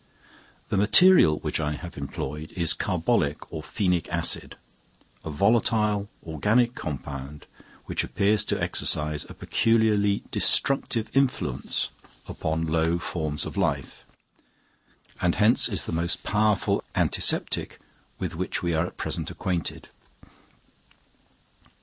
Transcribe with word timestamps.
The 0.69 0.77
material 0.77 1.37
which 1.41 1.59
I 1.59 1.73
have 1.73 1.95
employed 1.95 2.51
is 2.53 2.73
carbolic 2.73 3.53
or 3.53 3.61
phenic 3.61 4.09
acid, 4.09 4.55
a 5.23 5.29
volatile 5.29 6.09
organic 6.25 6.73
compound, 6.73 7.45
which 7.85 8.03
appears 8.03 8.43
to 8.45 8.59
exercise 8.59 9.25
a 9.29 9.35
peculiarly 9.35 10.23
destructive 10.31 11.11
influence 11.15 11.89
upon 12.27 12.65
low 12.65 12.97
forms 12.97 13.45
of 13.45 13.55
life, 13.57 14.03
and 15.21 15.35
hence 15.35 15.69
is 15.69 15.85
the 15.85 15.91
most 15.91 16.23
powerful 16.23 16.83
antiseptic 16.95 17.79
with 18.17 18.35
which 18.35 18.63
we 18.63 18.73
are 18.73 18.87
at 18.87 18.97
present 18.97 19.29
acquainted. 19.29 19.89